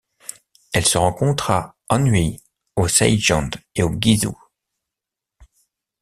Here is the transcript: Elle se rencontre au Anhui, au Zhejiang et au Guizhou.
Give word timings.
Elle 0.73 0.87
se 0.87 0.97
rencontre 0.97 1.51
au 1.51 1.93
Anhui, 1.93 2.41
au 2.75 2.87
Zhejiang 2.87 3.51
et 3.75 3.83
au 3.83 3.91
Guizhou. 3.91 4.35